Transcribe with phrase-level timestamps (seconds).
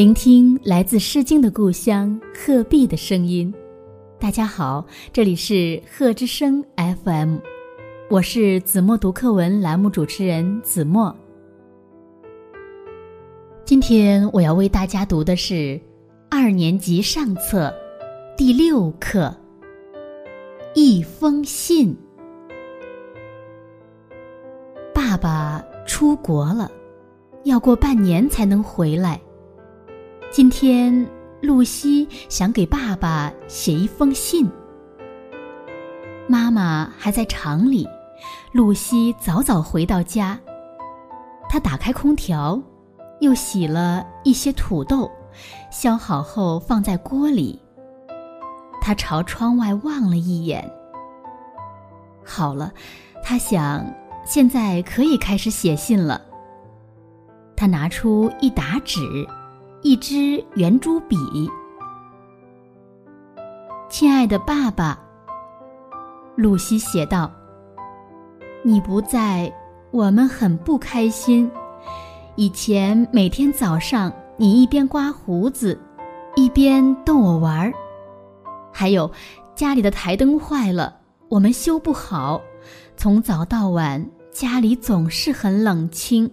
[0.00, 3.52] 聆听来自《诗经》的故乡鹤壁的声音。
[4.18, 4.82] 大家好，
[5.12, 6.64] 这里是鹤之声
[7.04, 7.36] FM，
[8.08, 11.14] 我是子墨读课文栏目主持人子墨。
[13.66, 15.78] 今天我要为大家读的是
[16.30, 17.70] 二年级上册
[18.38, 19.24] 第六课
[20.74, 21.94] 《一封信》。
[24.94, 26.72] 爸爸出国了，
[27.44, 29.20] 要过半年才能回来。
[30.32, 31.04] 今天，
[31.42, 34.48] 露西想给爸爸写一封信。
[36.28, 37.84] 妈妈还在厂里，
[38.52, 40.38] 露西早早回到家。
[41.48, 42.62] 她打开空调，
[43.18, 45.10] 又洗了一些土豆，
[45.68, 47.60] 削好后放在锅里。
[48.80, 50.64] 她朝窗外望了一眼。
[52.24, 52.72] 好了，
[53.20, 53.84] 她想，
[54.24, 56.22] 现在可以开始写信了。
[57.56, 59.00] 她拿出一沓纸。
[59.82, 61.16] 一支圆珠笔，
[63.88, 64.98] 亲爱的爸爸，
[66.36, 67.32] 露西写道
[68.62, 69.50] ：“你不在，
[69.90, 71.50] 我们很不开心。
[72.36, 75.80] 以前每天早上，你一边刮胡子，
[76.36, 77.72] 一边逗我玩儿。
[78.70, 79.10] 还有，
[79.54, 80.94] 家里的台灯坏了，
[81.30, 82.38] 我们修不好，
[82.98, 86.30] 从早到晚，家里总是很冷清。”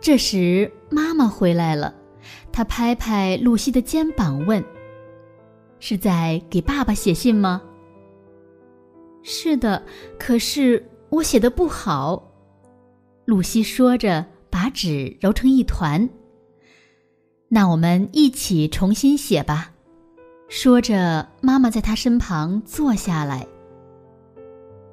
[0.00, 1.94] 这时，妈妈回来了，
[2.52, 4.64] 她拍拍露西的肩膀，问
[5.80, 7.62] ：“是在给爸爸写信吗
[9.22, 9.82] ？”“是的，
[10.18, 12.22] 可是我写的不好。”
[13.26, 16.08] 露西说着，把纸揉成一团。
[17.48, 19.72] “那我们一起重新写吧。”
[20.48, 23.46] 说着，妈妈在她身旁坐下来。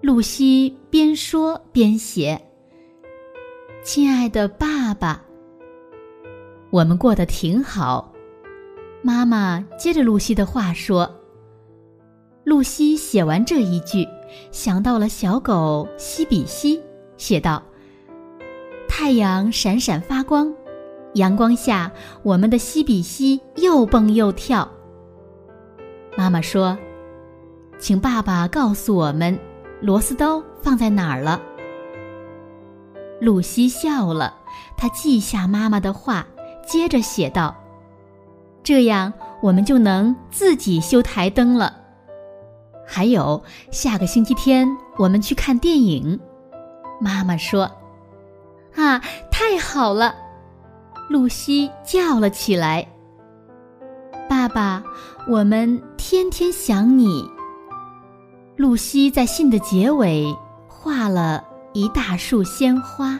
[0.01, 2.39] 露西边说边写。
[3.83, 5.23] 亲爱的爸爸，
[6.75, 8.11] 我们过得挺好。
[9.01, 11.09] 妈妈接着露西的话说。
[12.43, 14.05] 露西写完这一句，
[14.51, 16.79] 想到了小狗西比西，
[17.15, 17.63] 写道
[18.89, 20.53] ：“太阳闪闪发光，
[21.13, 21.89] 阳光下，
[22.23, 24.69] 我们的西比西又蹦又跳。”
[26.17, 26.77] 妈妈说
[27.79, 29.39] ：“请爸爸告诉我们，
[29.81, 31.41] 螺丝刀放在哪儿了。”
[33.21, 34.35] 露西笑了，
[34.75, 36.27] 她记下妈妈的话，
[36.65, 37.55] 接着写道
[38.63, 41.75] ：“这样我们就能自己修台灯了。
[42.85, 44.67] 还有，下个星期天
[44.97, 46.19] 我们去看电影。”
[46.99, 47.69] 妈妈说
[48.75, 48.99] ：“啊，
[49.31, 50.15] 太好了！”
[51.09, 52.87] 露西叫了起来
[54.27, 54.83] ：“爸爸，
[55.27, 57.29] 我们天天想你。”
[58.57, 60.35] 露西在信的结尾
[60.67, 61.43] 画了。
[61.77, 63.19] 一大束鲜花，